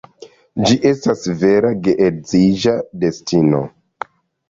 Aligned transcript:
Ĝi 0.69 0.77
estas 0.91 1.27
vera 1.43 1.73
geedziĝa 1.89 2.77
destino. 3.07 3.65